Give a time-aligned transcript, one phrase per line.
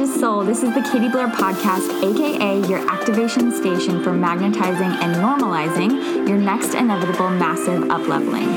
[0.00, 0.42] gorgeous soul.
[0.42, 6.38] This is the Katie Blair Podcast, aka your activation station for magnetizing and normalizing your
[6.38, 8.48] next inevitable massive upleveling.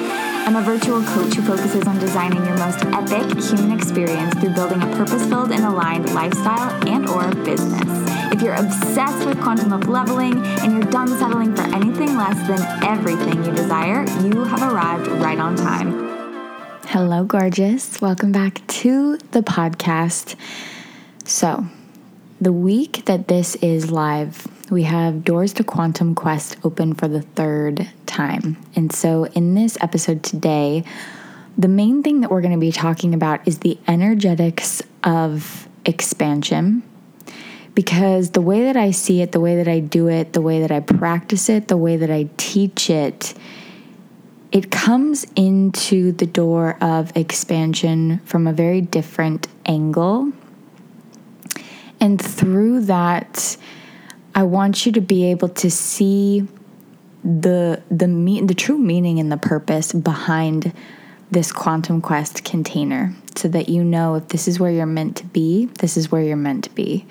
[0.48, 4.82] I'm a virtual coach who focuses on designing your most epic human experience through building
[4.84, 7.90] a purpose-filled and aligned lifestyle and or business.
[8.32, 13.44] If you're obsessed with quantum upleveling and you're done settling for anything less than everything
[13.44, 15.92] you desire, you have arrived right on time.
[16.88, 18.00] Hello, gorgeous.
[18.00, 20.36] Welcome back to the podcast.
[21.26, 21.66] So,
[22.42, 27.22] the week that this is live, we have Doors to Quantum Quest open for the
[27.22, 28.58] third time.
[28.76, 30.84] And so, in this episode today,
[31.58, 36.84] the main thing that we're going to be talking about is the energetics of expansion.
[37.74, 40.60] Because the way that I see it, the way that I do it, the way
[40.60, 43.34] that I practice it, the way that I teach it,
[44.52, 50.34] it comes into the door of expansion from a very different angle
[52.04, 53.56] and through that,
[54.36, 56.46] I want you to be able to see
[57.24, 60.74] the the me- the true meaning and the purpose behind
[61.32, 65.26] this quantum quest container so that you know if this is where you're meant to
[65.28, 67.06] be this is where you're meant to be.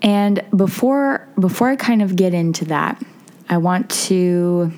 [0.00, 3.02] And before before i kind of get into that
[3.48, 4.70] i want to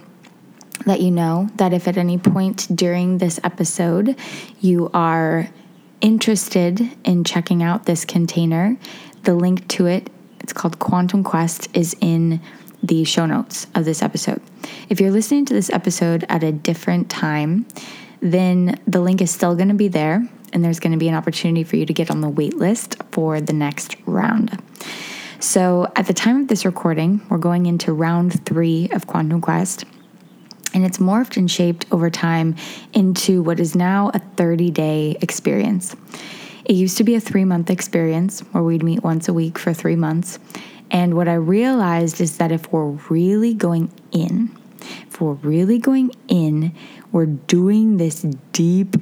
[0.86, 4.17] let you know that if at any point during this episode
[4.61, 5.50] you are
[6.00, 8.77] interested in checking out this container,
[9.22, 12.40] the link to it, it's called Quantum Quest, is in
[12.82, 14.40] the show notes of this episode.
[14.88, 17.66] If you're listening to this episode at a different time,
[18.20, 21.14] then the link is still going to be there, and there's going to be an
[21.14, 24.62] opportunity for you to get on the wait list for the next round.
[25.40, 29.84] So, at the time of this recording, we're going into round three of Quantum Quest
[30.74, 32.56] and it's morphed and shaped over time
[32.92, 35.97] into what is now a 30 day experience.
[36.64, 39.73] It used to be a three month experience where we'd meet once a week for
[39.73, 40.39] three months.
[40.90, 44.56] And what I realized is that if we're really going in,
[45.06, 46.74] if we're really going in,
[47.12, 48.96] we're doing this deep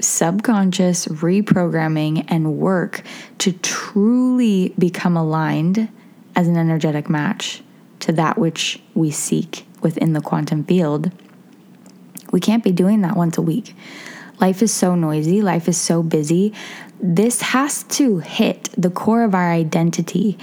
[0.00, 3.02] subconscious reprogramming and work
[3.38, 5.88] to truly become aligned
[6.36, 7.62] as an energetic match
[8.00, 11.10] to that which we seek within the quantum field,
[12.32, 13.74] we can't be doing that once a week.
[14.40, 16.54] Life is so noisy, life is so busy.
[17.02, 20.38] This has to hit the core of our identity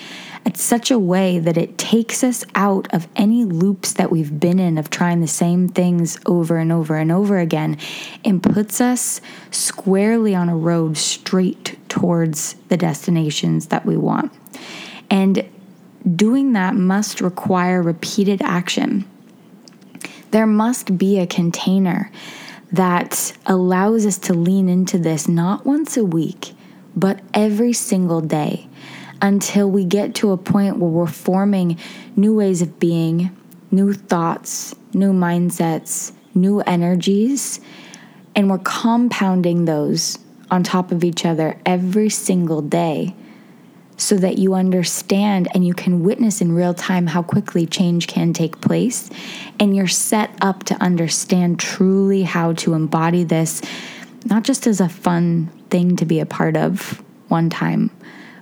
[0.45, 4.59] at such a way that it takes us out of any loops that we've been
[4.59, 7.77] in of trying the same things over and over and over again
[8.23, 9.19] and puts us
[9.51, 14.31] squarely on a road straight towards the destinations that we want.
[15.09, 15.47] And
[16.15, 19.05] doing that must require repeated action.
[20.37, 22.11] There must be a container
[22.71, 26.53] that allows us to lean into this not once a week,
[26.95, 28.69] but every single day
[29.19, 31.79] until we get to a point where we're forming
[32.15, 33.35] new ways of being,
[33.71, 37.59] new thoughts, new mindsets, new energies,
[38.35, 40.19] and we're compounding those
[40.51, 43.15] on top of each other every single day
[43.97, 48.31] so that you understand and you can witness in real time how quickly change can
[48.31, 49.09] take place.
[49.59, 53.61] And you're set up to understand truly how to embody this,
[54.25, 57.89] not just as a fun thing to be a part of one time,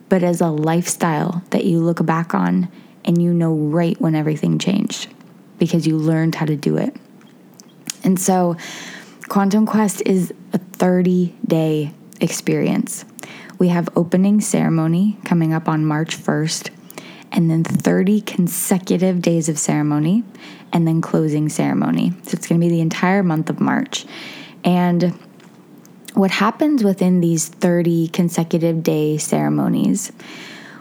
[0.09, 2.69] but as a lifestyle that you look back on
[3.05, 5.07] and you know right when everything changed
[5.57, 6.95] because you learned how to do it.
[8.03, 8.57] And so,
[9.29, 11.91] Quantum Quest is a 30 day
[12.21, 13.05] experience.
[13.57, 16.69] We have opening ceremony coming up on March 1st,
[17.31, 20.23] and then 30 consecutive days of ceremony,
[20.71, 22.11] and then closing ceremony.
[22.23, 24.05] So it's going to be the entire month of March.
[24.63, 25.17] And
[26.13, 30.11] what happens within these 30 consecutive day ceremonies,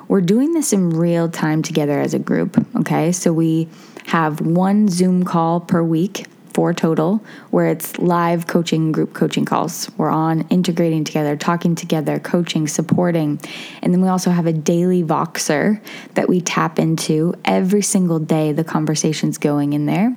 [0.07, 3.11] we're doing this in real time together as a group, okay?
[3.13, 3.69] So we
[4.07, 9.91] have one Zoom call per week four total, where it's live coaching, group coaching calls.
[9.99, 13.41] We're on integrating together, talking together, coaching, supporting.
[13.83, 15.81] And then we also have a daily Voxer
[16.15, 18.53] that we tap into every single day.
[18.53, 20.15] The conversation's going in there.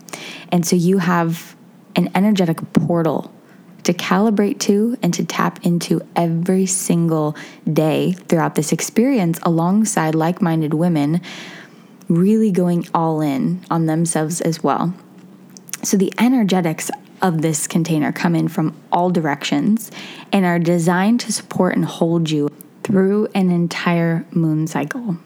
[0.51, 1.55] And so you have
[1.95, 3.33] an energetic portal
[3.83, 7.35] to calibrate to and to tap into every single
[7.71, 11.21] day throughout this experience alongside like minded women
[12.09, 14.93] really going all in on themselves as well.
[15.83, 16.89] So the energetics
[17.21, 19.91] of this container come in from all directions
[20.31, 22.49] and are designed to support and hold you
[22.83, 25.17] through an entire moon cycle.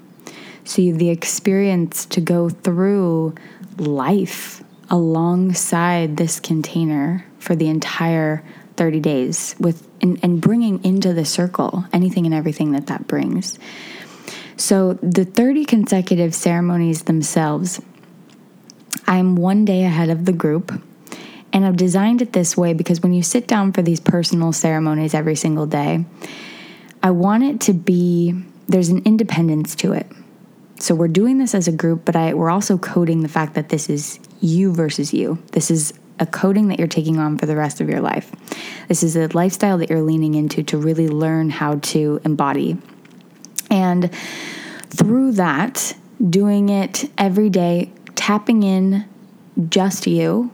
[0.64, 3.36] So you have the experience to go through
[3.78, 8.44] life alongside this container for the entire
[8.78, 13.60] 30 days with and, and bringing into the circle anything and everything that that brings.
[14.58, 17.82] So the 30 consecutive ceremonies themselves,
[19.12, 20.72] I'm one day ahead of the group.
[21.52, 25.14] And I've designed it this way because when you sit down for these personal ceremonies
[25.14, 26.06] every single day,
[27.04, 30.08] I want it to be there's an independence to it.
[30.80, 33.68] So we're doing this as a group, but I, we're also coding the fact that
[33.68, 35.44] this is you versus you.
[35.52, 38.32] This is a coding that you're taking on for the rest of your life.
[38.88, 42.78] This is a lifestyle that you're leaning into to really learn how to embody.
[43.70, 44.10] And
[44.88, 45.98] through that,
[46.30, 49.04] doing it every day, tapping in
[49.68, 50.52] just you,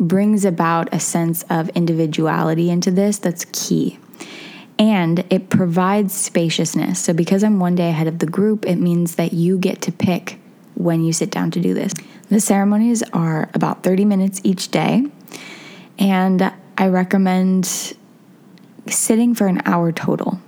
[0.00, 3.98] brings about a sense of individuality into this that's key.
[4.78, 6.98] And it provides spaciousness.
[6.98, 9.92] So, because I'm one day ahead of the group, it means that you get to
[9.92, 10.40] pick
[10.76, 11.92] when you sit down to do this.
[12.30, 15.04] The ceremonies are about 30 minutes each day,
[15.98, 17.66] and I recommend
[18.86, 20.40] sitting for an hour total.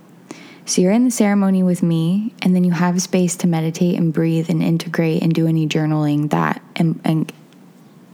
[0.65, 4.13] So you're in the ceremony with me, and then you have space to meditate and
[4.13, 7.31] breathe and integrate and do any journaling that and, and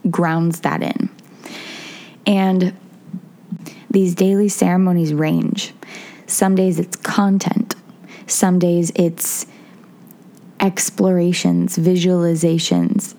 [0.10, 1.10] grounds that in.
[2.26, 2.76] And
[3.90, 5.74] these daily ceremonies range.
[6.26, 7.76] Some days it's content,
[8.28, 9.46] some days it's
[10.60, 13.16] explorations, visualizations,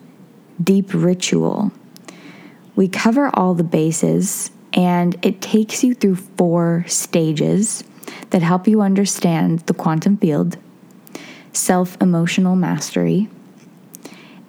[0.63, 1.71] deep ritual.
[2.77, 7.85] We cover all the bases, and it takes you through four stages
[8.31, 10.57] that help you understand the quantum field,
[11.53, 13.29] self emotional mastery,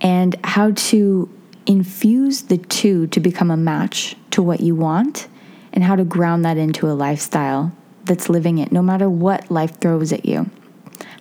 [0.01, 1.29] and how to
[1.65, 5.27] infuse the two to become a match to what you want,
[5.73, 7.71] and how to ground that into a lifestyle
[8.05, 10.49] that's living it no matter what life throws at you.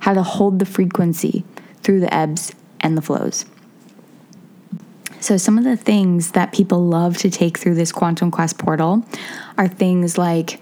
[0.00, 1.44] How to hold the frequency
[1.82, 3.44] through the ebbs and the flows.
[5.20, 9.04] So, some of the things that people love to take through this Quantum Quest portal
[9.56, 10.60] are things like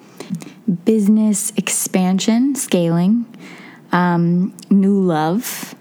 [0.84, 3.26] business expansion, scaling,
[3.93, 5.75] um, new love,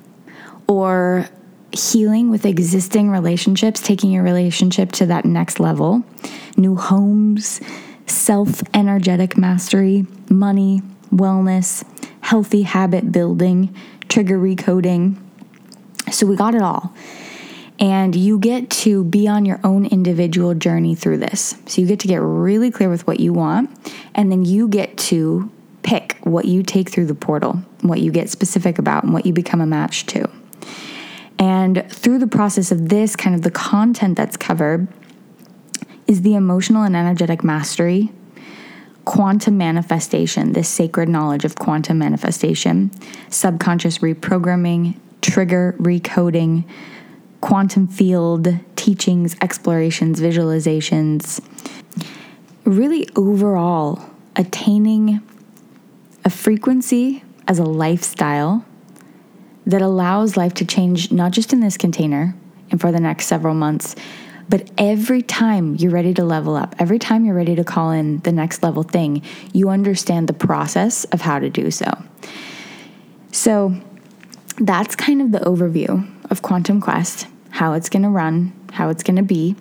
[0.67, 1.27] or
[1.71, 6.03] healing with existing relationships, taking your relationship to that next level,
[6.57, 7.61] new homes,
[8.05, 10.81] self energetic mastery, money,
[11.11, 11.83] wellness,
[12.21, 13.75] healthy habit building,
[14.09, 15.17] trigger recoding.
[16.11, 16.93] So we got it all.
[17.79, 21.55] And you get to be on your own individual journey through this.
[21.65, 23.69] So you get to get really clear with what you want,
[24.13, 25.51] and then you get to
[25.83, 29.33] pick what you take through the portal, what you get specific about, and what you
[29.33, 30.29] become a match to.
[31.37, 34.87] And through the process of this, kind of the content that's covered
[36.07, 38.11] is the emotional and energetic mastery,
[39.03, 42.89] quantum manifestation, this sacred knowledge of quantum manifestation,
[43.29, 46.63] subconscious reprogramming, trigger recoding
[47.45, 51.39] quantum field teachings, explorations, visualizations,
[52.63, 54.03] really overall
[54.35, 55.21] attaining
[56.25, 58.65] a frequency as a lifestyle
[59.67, 62.35] that allows life to change not just in this container
[62.71, 63.95] and for the next several months,
[64.49, 68.17] but every time you're ready to level up, every time you're ready to call in
[68.21, 69.21] the next level thing,
[69.53, 71.91] you understand the process of how to do so.
[73.31, 73.79] So
[74.57, 79.01] that's kind of the overview of Quantum Quest how it's going to run, how it's
[79.01, 79.55] going to be.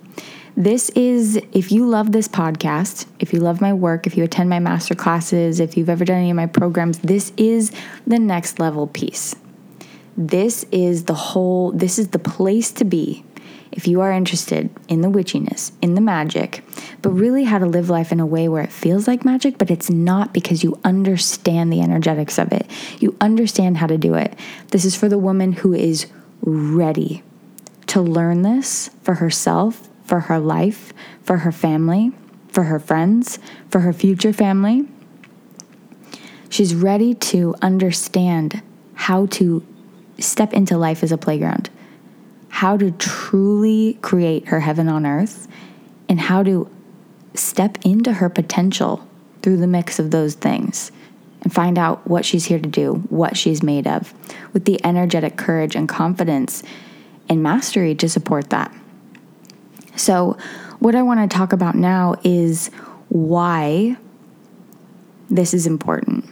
[0.57, 4.49] This is, if you love this podcast, if you love my work, if you attend
[4.49, 7.71] my master classes, if you've ever done any of my programs, this is
[8.05, 9.37] the next level piece.
[10.17, 13.23] This is the whole, this is the place to be
[13.71, 16.65] if you are interested in the witchiness, in the magic,
[17.01, 19.71] but really how to live life in a way where it feels like magic, but
[19.71, 22.69] it's not because you understand the energetics of it.
[22.99, 24.37] You understand how to do it.
[24.71, 26.07] This is for the woman who is
[26.41, 27.23] ready
[27.87, 32.11] to learn this for herself, for her life, for her family,
[32.49, 33.39] for her friends,
[33.69, 34.87] for her future family.
[36.49, 38.61] She's ready to understand
[38.93, 39.65] how to
[40.19, 41.69] step into life as a playground,
[42.49, 45.47] how to truly create her heaven on earth,
[46.07, 46.69] and how to
[47.33, 49.05] step into her potential
[49.41, 50.91] through the mix of those things
[51.41, 54.13] and find out what she's here to do, what she's made of,
[54.53, 56.63] with the energetic courage and confidence
[57.29, 58.73] and mastery to support that.
[59.95, 60.37] So,
[60.79, 62.69] what I want to talk about now is
[63.09, 63.97] why
[65.29, 66.25] this is important.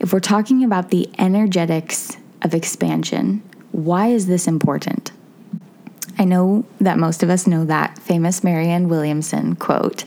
[0.00, 5.12] If we're talking about the energetics of expansion, why is this important?
[6.18, 10.04] I know that most of us know that famous Marianne Williamson quote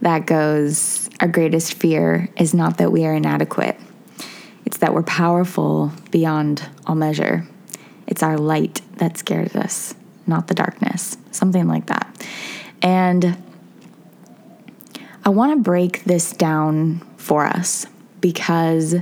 [0.00, 3.78] that goes, Our greatest fear is not that we are inadequate,
[4.64, 7.46] it's that we're powerful beyond all measure.
[8.06, 9.94] It's our light that scares us,
[10.26, 12.26] not the darkness, something like that.
[12.82, 13.36] And
[15.24, 17.86] I want to break this down for us
[18.20, 18.94] because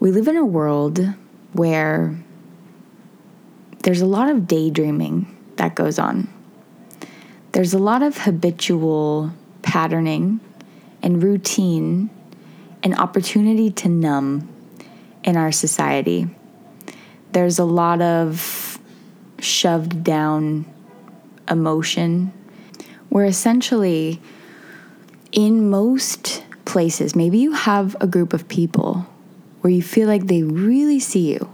[0.00, 1.14] we live in a world
[1.52, 2.16] where
[3.82, 5.26] there's a lot of daydreaming
[5.56, 6.28] that goes on.
[7.52, 10.40] There's a lot of habitual patterning
[11.02, 12.10] and routine
[12.82, 14.48] and opportunity to numb
[15.24, 16.28] in our society.
[17.36, 18.78] There's a lot of
[19.40, 20.64] shoved down
[21.46, 22.32] emotion
[23.10, 24.22] where essentially,
[25.32, 29.06] in most places, maybe you have a group of people
[29.60, 31.50] where you feel like they really see you.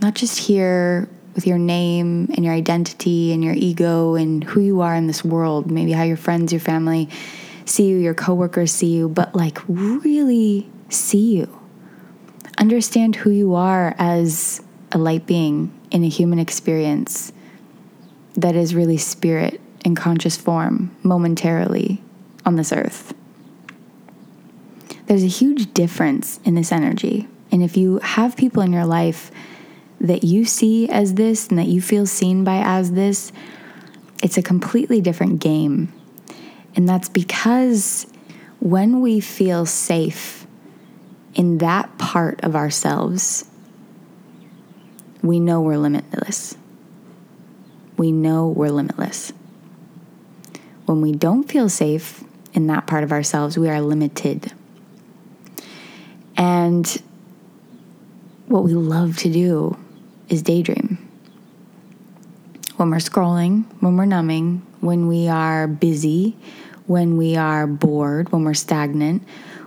[0.00, 4.80] Not just here with your name and your identity and your ego and who you
[4.80, 7.08] are in this world, maybe how your friends, your family
[7.64, 11.61] see you, your coworkers see you, but like really see you.
[12.62, 17.32] Understand who you are as a light being in a human experience
[18.36, 22.00] that is really spirit in conscious form momentarily
[22.46, 23.14] on this earth.
[25.06, 27.26] There's a huge difference in this energy.
[27.50, 29.32] And if you have people in your life
[30.00, 33.32] that you see as this and that you feel seen by as this,
[34.22, 35.92] it's a completely different game.
[36.76, 38.06] And that's because
[38.60, 40.41] when we feel safe
[41.34, 43.44] in that part of ourselves,
[45.22, 46.56] we know we're limitless.
[47.96, 49.32] We know we're limitless.
[50.86, 54.52] When we don't feel safe in that part of ourselves, we are limited.
[56.36, 57.02] And
[58.46, 59.78] what we love to do
[60.28, 60.98] is daydream.
[62.76, 66.36] When we're scrolling, when we're numbing, when we are busy,
[66.86, 69.22] when we are bored, when we're stagnant,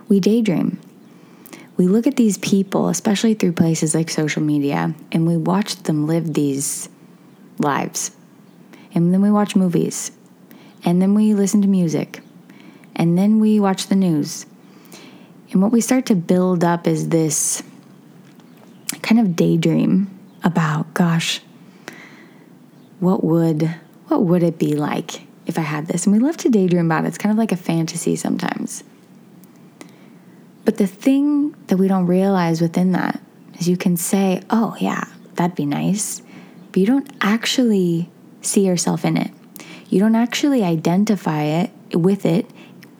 [0.08, 0.78] we daydream.
[1.76, 6.06] We look at these people, especially through places like social media, and we watch them
[6.06, 6.88] live these
[7.58, 8.12] lives.
[8.94, 10.10] And then we watch movies.
[10.84, 12.22] And then we listen to music.
[12.94, 14.46] And then we watch the news.
[15.52, 17.62] And what we start to build up is this
[19.02, 20.10] kind of daydream
[20.42, 21.40] about, gosh,
[23.00, 23.74] what would
[24.08, 26.06] what would it be like if I had this?
[26.06, 27.08] And we love to daydream about it.
[27.08, 28.84] It's kind of like a fantasy sometimes.
[30.66, 33.22] But the thing that we don't realize within that
[33.58, 35.04] is you can say, oh, yeah,
[35.34, 36.20] that'd be nice.
[36.72, 38.10] But you don't actually
[38.42, 39.30] see yourself in it.
[39.88, 42.50] You don't actually identify it with it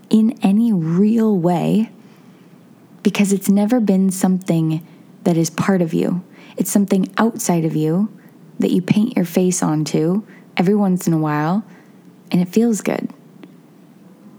[0.09, 1.91] in any real way
[3.03, 4.87] because it's never been something
[5.25, 6.23] that is part of you.
[6.57, 8.17] It's something outside of you
[8.61, 10.25] that you paint your face onto
[10.57, 11.65] every once in a while
[12.31, 13.11] and it feels good.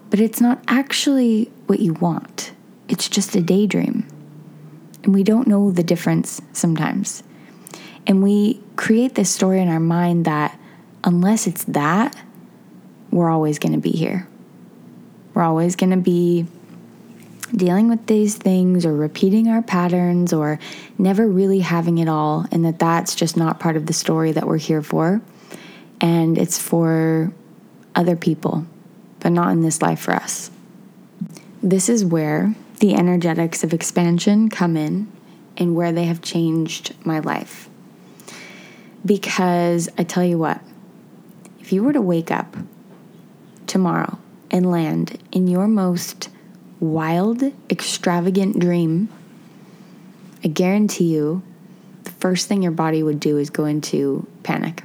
[0.10, 2.54] But it's not actually what you want,
[2.90, 4.08] it's just a daydream.
[5.04, 7.24] And we don't know the difference sometimes.
[8.06, 10.58] And we create this story in our mind that
[11.04, 12.16] unless it's that,
[13.12, 14.28] we're always going to be here.
[15.34, 16.46] We're always going to be
[17.56, 20.60] dealing with these things or repeating our patterns or
[20.98, 24.48] never really having it all, and that that's just not part of the story that
[24.48, 25.22] we're here for.
[26.02, 27.32] And it's for
[27.96, 28.66] other people,
[29.20, 30.52] but not in this life for us.
[31.64, 35.12] This is where the energetics of expansion come in
[35.58, 37.70] and where they have changed my life.
[39.06, 40.62] Because I tell you what,
[41.60, 42.56] if you were to wake up
[43.66, 44.18] tomorrow
[44.52, 46.30] and land in your most
[46.80, 49.10] wild, extravagant dream,
[50.44, 51.42] I guarantee you
[52.04, 54.84] the first thing your body would do is go into panic.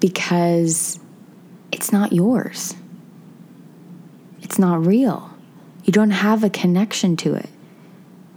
[0.00, 1.00] Because
[1.72, 2.74] it's not yours,
[4.42, 5.35] it's not real.
[5.86, 7.48] You don't have a connection to it,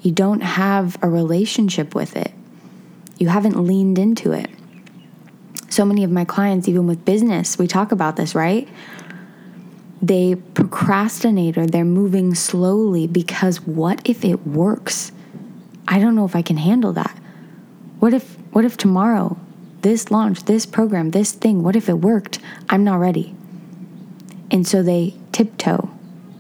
[0.01, 2.31] you don't have a relationship with it,
[3.17, 4.49] you haven't leaned into it.
[5.69, 8.69] So many of my clients, even with business, we talk about this, right?
[9.99, 15.11] They procrastinate or they're moving slowly because what if it works?
[15.87, 17.17] I don't know if I can handle that.
[17.99, 19.37] What if what if tomorrow
[19.81, 22.37] this launch, this program, this thing, what if it worked?
[22.69, 23.35] I'm not ready.
[24.51, 25.89] And so they tiptoe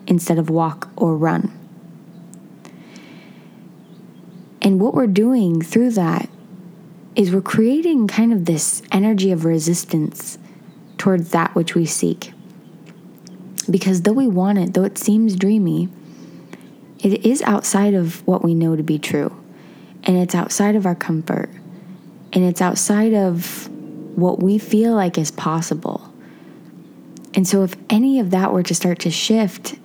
[0.09, 1.53] instead of walk or run.
[4.61, 6.29] And what we're doing through that
[7.15, 10.37] is we're creating kind of this energy of resistance
[10.97, 12.33] towards that which we seek.
[13.69, 15.89] Because though we want it, though it seems dreamy,
[16.99, 19.33] it is outside of what we know to be true.
[20.03, 21.49] And it's outside of our comfort.
[22.33, 23.69] And it's outside of
[24.17, 26.13] what we feel like is possible.
[27.33, 29.78] And so, if any of that were to start to shift,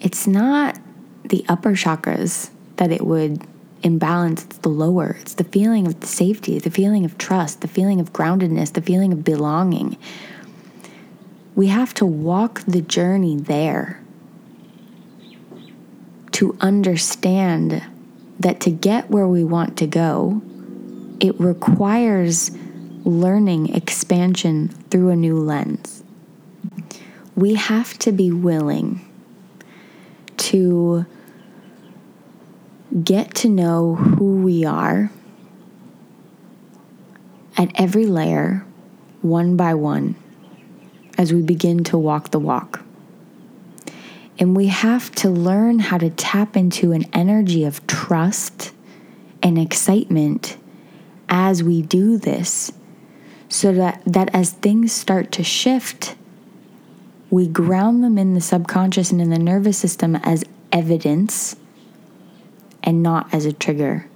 [0.00, 0.78] it's not
[1.24, 3.42] the upper chakras that it would
[3.82, 5.16] imbalance, it's the lower.
[5.20, 9.12] It's the feeling of safety, the feeling of trust, the feeling of groundedness, the feeling
[9.12, 9.96] of belonging
[11.58, 14.00] we have to walk the journey there
[16.30, 17.82] to understand
[18.38, 20.40] that to get where we want to go,
[21.18, 22.52] it requires
[23.02, 26.04] learning expansion through a new lens.
[27.34, 29.04] We have to be willing
[30.48, 31.04] to
[33.04, 35.10] get to know who we are
[37.58, 38.64] at every layer,
[39.20, 40.14] one by one,
[41.18, 42.82] as we begin to walk the walk.
[44.38, 48.72] And we have to learn how to tap into an energy of trust
[49.42, 50.56] and excitement
[51.28, 52.72] as we do this
[53.50, 56.16] so that, that as things start to shift,
[57.30, 61.56] we ground them in the subconscious and in the nervous system as evidence
[62.82, 64.08] and not as a trigger.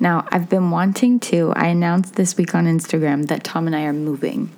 [0.00, 3.84] Now, I've been wanting to, I announced this week on Instagram that Tom and I
[3.84, 4.50] are moving.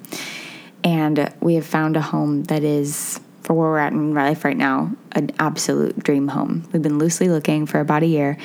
[0.82, 4.56] And we have found a home that is, for where we're at in life right
[4.56, 6.68] now, an absolute dream home.
[6.72, 8.38] We've been loosely looking for about a year.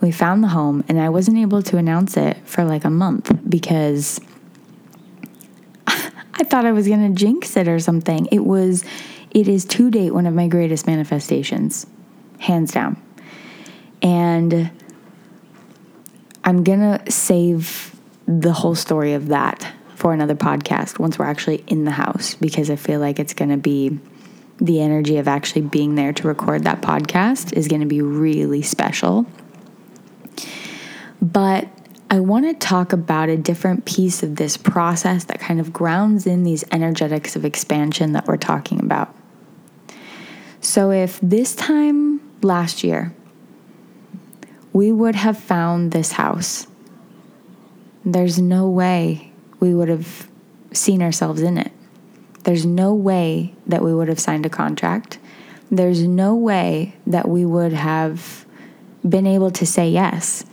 [0.00, 3.38] We found the home, and I wasn't able to announce it for like a month
[3.48, 4.20] because
[6.40, 8.26] I thought I was going to jinx it or something.
[8.32, 8.82] It was,
[9.30, 11.86] it is to date one of my greatest manifestations,
[12.38, 13.00] hands down.
[14.00, 14.70] And
[16.42, 17.94] I'm going to save
[18.26, 22.70] the whole story of that for another podcast once we're actually in the house because
[22.70, 23.98] I feel like it's going to be
[24.56, 28.62] the energy of actually being there to record that podcast is going to be really
[28.62, 29.26] special.
[31.20, 31.68] But
[32.12, 36.26] I want to talk about a different piece of this process that kind of grounds
[36.26, 39.14] in these energetics of expansion that we're talking about.
[40.60, 43.14] So, if this time last year
[44.72, 46.66] we would have found this house.
[48.04, 50.28] There's no way we would have
[50.72, 51.72] seen ourselves in it.
[52.44, 55.18] There's no way that we would have signed a contract.
[55.70, 58.46] There's no way that we would have
[59.06, 60.44] been able to say yes.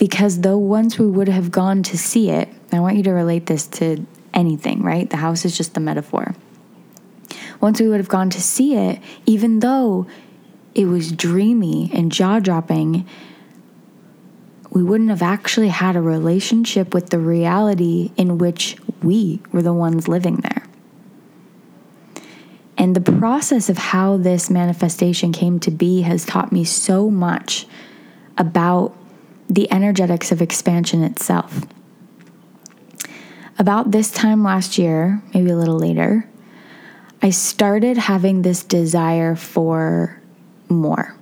[0.00, 3.46] Because though once we would have gone to see it, I want you to relate
[3.46, 5.08] this to anything, right?
[5.08, 6.34] The house is just the metaphor.
[7.60, 10.08] Once we would have gone to see it, even though
[10.74, 13.06] it was dreamy and jaw dropping
[14.70, 19.74] we wouldn't have actually had a relationship with the reality in which we were the
[19.74, 20.62] ones living there.
[22.78, 27.66] And the process of how this manifestation came to be has taught me so much
[28.38, 28.96] about
[29.50, 31.66] the energetics of expansion itself.
[33.58, 36.26] About this time last year, maybe a little later,
[37.20, 40.18] I started having this desire for
[40.68, 41.14] more.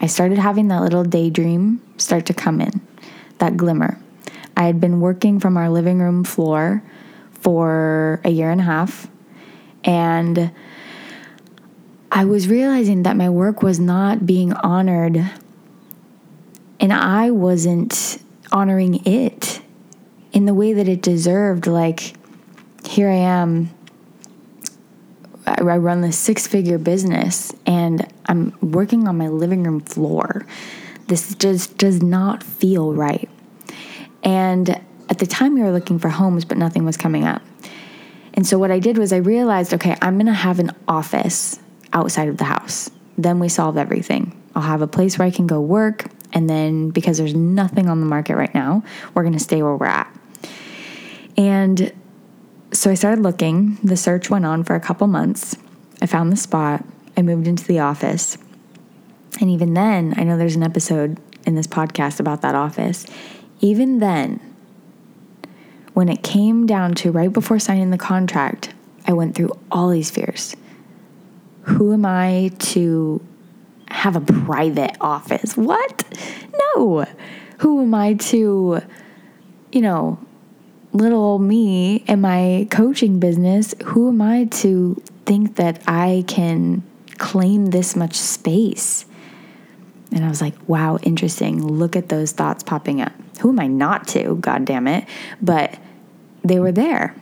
[0.00, 2.80] I started having that little daydream start to come in,
[3.38, 3.98] that glimmer.
[4.56, 6.82] I had been working from our living room floor
[7.40, 9.08] for a year and a half,
[9.84, 10.52] and
[12.12, 15.28] I was realizing that my work was not being honored,
[16.82, 19.62] and I wasn't honoring it
[20.32, 21.66] in the way that it deserved.
[21.66, 22.14] Like,
[22.84, 23.70] here I am
[25.46, 30.46] I run this six figure business and I'm working on my living room floor.
[31.08, 33.28] This just does not feel right.
[34.22, 37.42] And at the time, we were looking for homes, but nothing was coming up.
[38.34, 41.58] And so, what I did was I realized okay, I'm gonna have an office
[41.92, 42.90] outside of the house.
[43.18, 44.40] Then we solve everything.
[44.54, 46.06] I'll have a place where I can go work.
[46.32, 48.82] And then, because there's nothing on the market right now,
[49.14, 50.14] we're gonna stay where we're at.
[51.36, 51.92] And
[52.72, 53.76] so I started looking.
[53.82, 55.56] The search went on for a couple months.
[56.00, 56.84] I found the spot.
[57.16, 58.38] I moved into the office.
[59.40, 63.06] And even then, I know there's an episode in this podcast about that office.
[63.60, 64.40] Even then,
[65.94, 68.72] when it came down to right before signing the contract,
[69.06, 70.56] I went through all these fears.
[71.62, 73.20] Who am I to
[73.92, 75.56] have a private office?
[75.56, 76.04] What?
[76.76, 77.06] No.
[77.58, 78.80] Who am I to,
[79.70, 80.18] you know,
[80.92, 86.82] little me and my coaching business, who am I to think that I can
[87.18, 89.04] claim this much space?
[90.12, 91.64] And I was like, wow, interesting.
[91.64, 93.12] Look at those thoughts popping up.
[93.40, 94.36] Who am I not to?
[94.36, 95.06] God damn it.
[95.40, 95.78] But
[96.44, 97.14] they were there.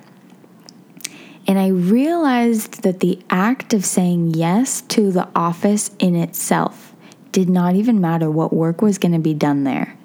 [1.50, 6.94] And I realized that the act of saying yes to the office in itself
[7.32, 9.96] did not even matter what work was going to be done there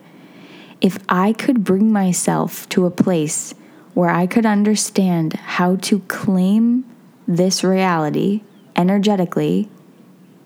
[0.85, 3.53] if I could bring myself to a place
[3.95, 6.85] where I could understand how to claim
[7.27, 8.43] this reality
[8.75, 9.69] energetically,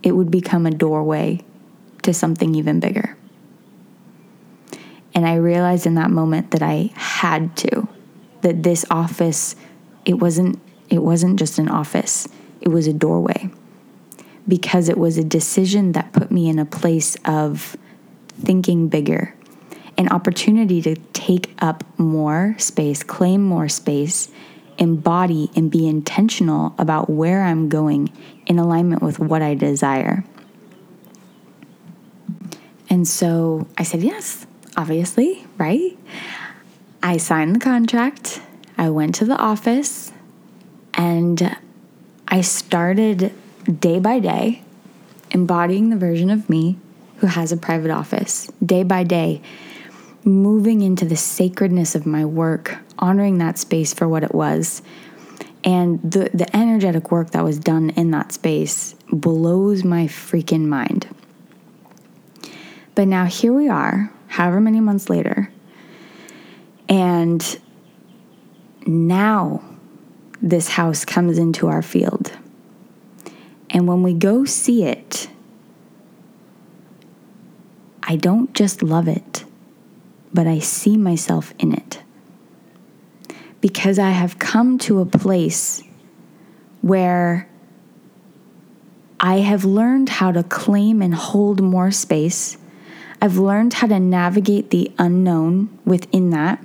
[0.03, 1.41] it would become a doorway
[2.03, 3.17] to something even bigger.
[5.13, 7.89] And I realized in that moment that I had to,
[8.41, 9.57] that this office,
[10.05, 10.59] it wasn't
[10.89, 12.27] It wasn't just an office,
[12.61, 13.49] it was a doorway
[14.47, 17.77] because it was a decision that put me in a place of
[18.29, 19.35] thinking bigger,
[19.97, 24.29] an opportunity to take up more space, claim more space,
[24.79, 28.11] embody and be intentional about where I'm going
[28.47, 30.23] in alignment with what I desire.
[32.89, 35.97] And so I said, yes, obviously, right?
[37.03, 38.41] I signed the contract.
[38.77, 40.11] I went to the office
[40.99, 41.55] and
[42.27, 43.33] I started
[43.79, 44.63] day by day
[45.31, 46.77] embodying the version of me
[47.17, 49.41] who has a private office, day by day,
[50.25, 54.81] moving into the sacredness of my work, honoring that space for what it was.
[55.63, 61.07] And the, the energetic work that was done in that space blows my freaking mind.
[62.95, 65.49] But now here we are, however many months later,
[66.89, 67.59] and
[68.85, 69.68] now
[70.41, 72.31] this house comes into our field.
[73.69, 75.29] And when we go see it,
[78.03, 79.45] I don't just love it,
[80.33, 82.01] but I see myself in it.
[83.61, 85.83] Because I have come to a place
[86.81, 87.47] where
[89.19, 92.57] I have learned how to claim and hold more space
[93.21, 96.63] I've learned how to navigate the unknown within that.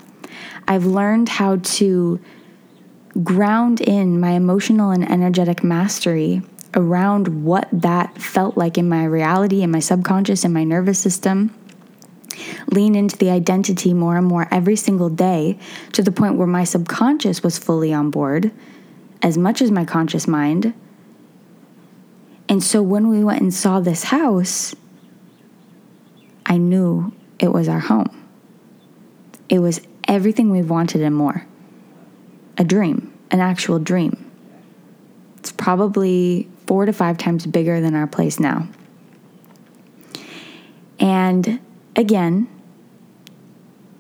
[0.69, 2.21] I've learned how to
[3.23, 6.43] ground in my emotional and energetic mastery
[6.75, 11.55] around what that felt like in my reality, in my subconscious, in my nervous system.
[12.73, 15.57] Lean into the identity more and more every single day
[15.93, 18.51] to the point where my subconscious was fully on board
[19.23, 20.75] as much as my conscious mind.
[22.49, 24.75] And so when we went and saw this house,
[26.45, 28.11] I knew it was our home.
[29.49, 31.47] It was everything we wanted and more.
[32.57, 34.31] A dream, an actual dream.
[35.39, 38.69] It's probably four to five times bigger than our place now.
[40.99, 41.61] And
[41.97, 42.49] again,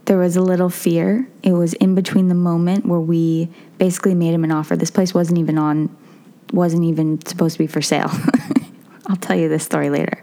[0.06, 1.28] there was a little fear.
[1.42, 4.76] It was in between the moment where we basically made him an offer.
[4.76, 5.94] This place wasn't even on,
[6.52, 8.10] wasn't even supposed to be for sale.
[9.06, 10.22] I'll tell you this story later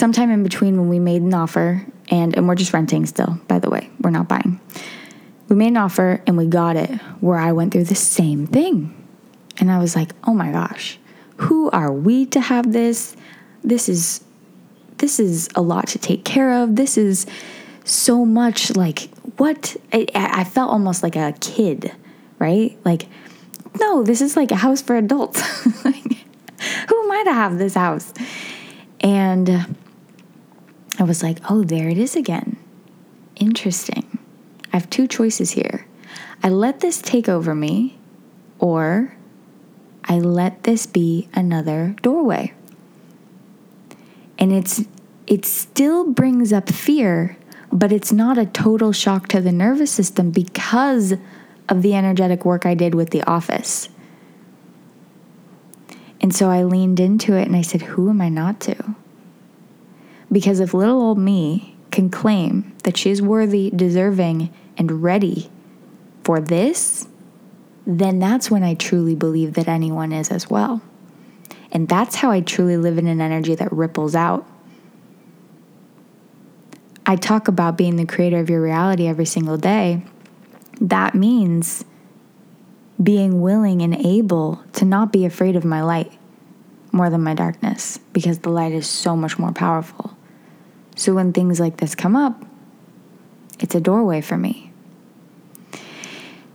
[0.00, 3.58] sometime in between when we made an offer and and we're just renting still by
[3.58, 4.58] the way we're not buying
[5.50, 8.96] we made an offer and we got it where i went through the same thing.
[9.58, 10.98] And i was like oh my gosh
[11.40, 13.16] who are we to have this?
[13.64, 14.22] This is
[14.98, 16.76] this is a lot to take care of.
[16.76, 17.26] This is
[17.84, 19.08] so much like
[19.38, 19.76] what?
[19.92, 21.92] I, I felt almost like a kid
[22.38, 22.76] right?
[22.84, 23.06] Like
[23.78, 25.40] no this is like a house for adults.
[25.84, 28.12] Like, who am i to have this house?
[29.00, 29.48] And
[30.98, 32.58] I was like, oh, there it is again.
[33.36, 34.09] Interesting.
[34.72, 35.86] I have two choices here.
[36.42, 37.98] I let this take over me,
[38.58, 39.14] or
[40.04, 42.52] I let this be another doorway.
[44.38, 44.84] And it's
[45.26, 47.36] it still brings up fear,
[47.72, 51.14] but it's not a total shock to the nervous system because
[51.68, 53.88] of the energetic work I did with the office.
[56.20, 58.96] And so I leaned into it and I said, Who am I not to?
[60.32, 65.50] Because if little old me can claim that she is worthy, deserving, and ready
[66.24, 67.08] for this,
[67.86, 70.82] then that's when I truly believe that anyone is as well.
[71.72, 74.46] And that's how I truly live in an energy that ripples out.
[77.06, 80.02] I talk about being the creator of your reality every single day.
[80.80, 81.84] That means
[83.02, 86.12] being willing and able to not be afraid of my light
[86.92, 90.16] more than my darkness because the light is so much more powerful.
[91.00, 92.44] So when things like this come up,
[93.58, 94.70] it's a doorway for me.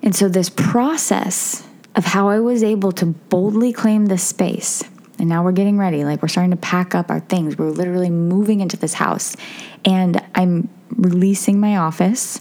[0.04, 4.84] And so, this process of how I was able to boldly claim this space,
[5.18, 7.58] and now we're getting ready, like we're starting to pack up our things.
[7.58, 9.36] We're literally moving into this house,
[9.84, 12.40] and I'm releasing my office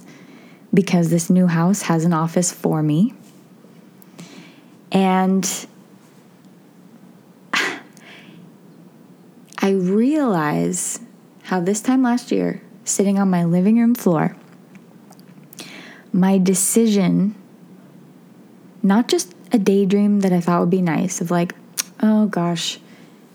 [0.75, 3.15] because this new house has an office for me.
[4.93, 5.51] And
[7.55, 7.81] I
[9.71, 11.01] realize
[11.45, 14.35] how this time last year, sitting on my living room floor,
[16.13, 17.35] my decision,
[18.83, 21.55] not just a daydream that I thought would be nice, of like,
[22.01, 22.79] oh gosh,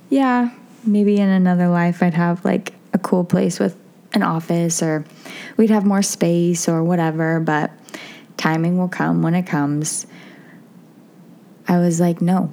[0.10, 0.50] yeah,
[0.84, 3.78] maybe in another life I'd have like a cool place with
[4.14, 5.06] an office or
[5.56, 7.72] we'd have more space or whatever, but
[8.38, 10.08] timing will come when it comes.
[11.68, 12.52] I was like, no,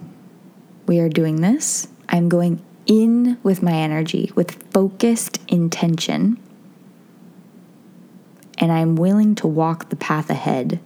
[0.86, 1.88] we are doing this.
[2.10, 6.38] I'm going in with my energy with focused intention,
[8.58, 10.80] and I'm willing to walk the path ahead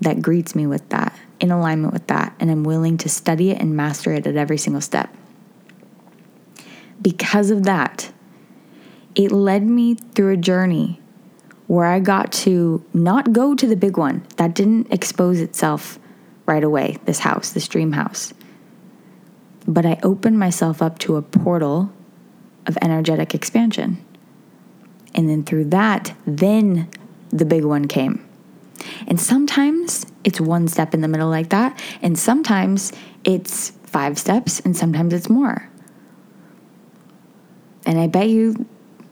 [0.00, 3.60] that greets me with that, in alignment with that, and I'm willing to study it
[3.60, 5.14] and master it at every single step.
[7.02, 8.12] Because of that,
[9.14, 11.00] it led me through a journey
[11.66, 14.26] where I got to not go to the big one.
[14.36, 15.98] That didn't expose itself
[16.46, 18.32] right away, this house, this dream house.
[19.66, 21.92] But I opened myself up to a portal
[22.66, 24.04] of energetic expansion.
[25.14, 26.88] And then through that, then
[27.30, 28.26] the big one came.
[29.06, 32.92] And sometimes it's one step in the middle like that, and sometimes
[33.24, 35.68] it's five steps, and sometimes it's more.
[37.86, 38.66] And I bet you,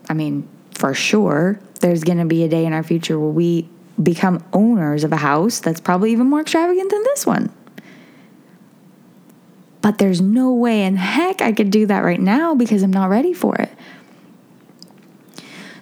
[0.09, 3.69] I mean, for sure, there's gonna be a day in our future where we
[4.01, 7.51] become owners of a house that's probably even more extravagant than this one.
[9.81, 13.09] But there's no way in heck I could do that right now because I'm not
[13.09, 13.71] ready for it.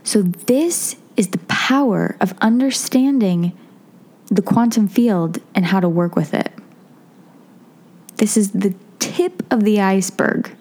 [0.04, 3.58] So, this is the power of understanding
[4.30, 6.52] the quantum field and how to work with it.
[8.18, 10.56] This is the tip of the iceberg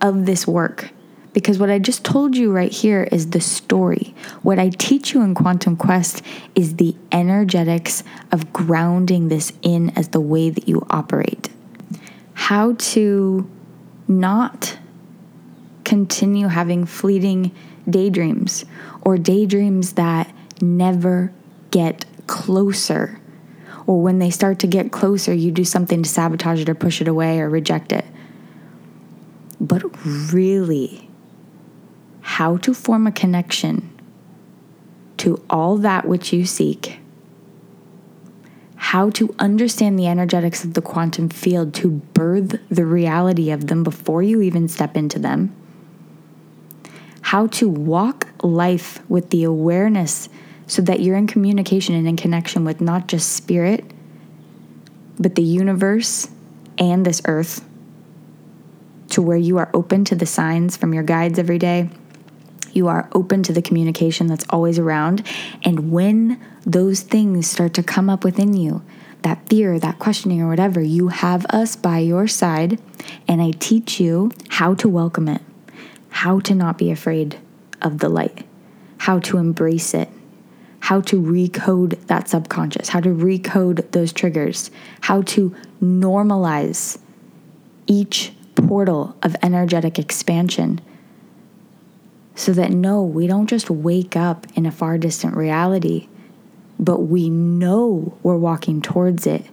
[0.00, 0.90] of this work.
[1.32, 4.14] Because what I just told you right here is the story.
[4.42, 6.22] What I teach you in Quantum Quest
[6.54, 11.50] is the energetics of grounding this in as the way that you operate.
[12.36, 13.50] How to
[14.06, 14.78] not
[15.84, 17.50] continue having fleeting
[17.88, 18.64] daydreams
[19.00, 21.32] or daydreams that never
[21.70, 23.20] get closer.
[23.86, 27.00] Or when they start to get closer, you do something to sabotage it or push
[27.00, 28.04] it away or reject it.
[29.60, 29.82] But
[30.32, 31.08] really,
[32.20, 33.90] how to form a connection
[35.18, 36.98] to all that which you seek,
[38.90, 43.82] how to understand the energetics of the quantum field to birth the reality of them
[43.82, 45.52] before you even step into them,
[47.22, 50.28] how to walk life with the awareness
[50.68, 53.84] so that you're in communication and in connection with not just spirit,
[55.18, 56.28] but the universe
[56.78, 57.64] and this earth,
[59.08, 61.90] to where you are open to the signs from your guides every day
[62.76, 65.26] you are open to the communication that's always around.
[65.64, 68.82] And when those things start to come up within you,
[69.22, 72.80] that fear, that questioning, or whatever, you have us by your side.
[73.26, 75.42] And I teach you how to welcome it,
[76.10, 77.38] how to not be afraid
[77.82, 78.46] of the light,
[78.98, 80.08] how to embrace it,
[80.80, 86.98] how to recode that subconscious, how to recode those triggers, how to normalize
[87.86, 90.80] each portal of energetic expansion
[92.36, 96.06] so that no, we don't just wake up in a far distant reality,
[96.78, 99.44] but we know we're walking towards it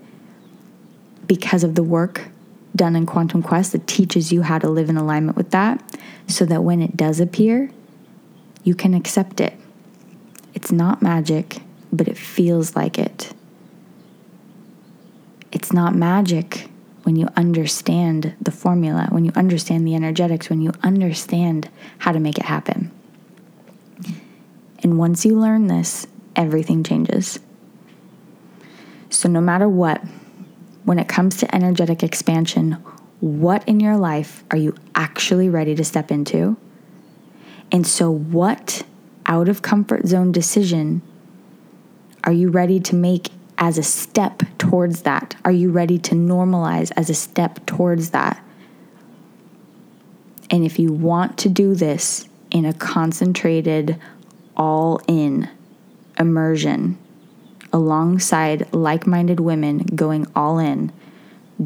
[1.25, 2.27] because of the work
[2.75, 5.81] done in Quantum Quest that teaches you how to live in alignment with that
[6.27, 7.71] so that when it does appear,
[8.63, 9.53] you can accept it.
[10.53, 11.59] It's not magic,
[11.91, 13.33] but it feels like it.
[15.53, 16.69] It's not magic
[17.03, 22.19] when you understand the formula, when you understand the energetics, when you understand how to
[22.19, 22.91] make it happen.
[24.79, 27.39] And once you learn this, everything changes.
[29.09, 30.03] So, no matter what,
[30.83, 32.73] when it comes to energetic expansion,
[33.19, 36.57] what in your life are you actually ready to step into?
[37.71, 38.83] And so, what
[39.25, 41.01] out of comfort zone decision
[42.23, 43.29] are you ready to make
[43.63, 45.37] as a step towards that?
[45.45, 48.43] Are you ready to normalize as a step towards that?
[50.51, 53.97] And if you want to do this in a concentrated,
[54.57, 55.49] all in
[56.19, 56.97] immersion
[57.71, 60.91] alongside like minded women going all in,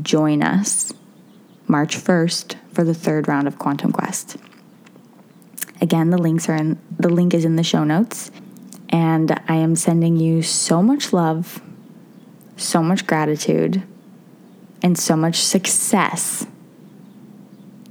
[0.03, 0.93] join us
[1.65, 4.37] March 1st for the third round of Quantum Quest.
[5.81, 8.29] Again, the links are in the link is in the show notes.
[8.89, 11.61] And I am sending you so much love
[12.57, 13.83] so much gratitude
[14.81, 16.45] and so much success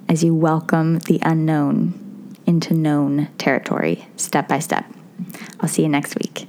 [0.08, 4.84] as you welcome the unknown into known territory step by step.
[5.60, 6.48] I'll see you next week.